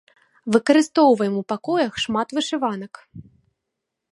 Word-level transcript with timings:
Выкарыстоўваем 0.53 1.35
у 1.41 1.43
пакоях 1.53 1.99
шмат 2.05 2.27
вышыванак. 2.39 2.93